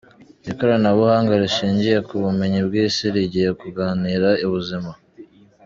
[0.51, 4.91] Ikoranabuhanga rishingiye ku bumenyi bw’isi rigiye kunganira ubuzima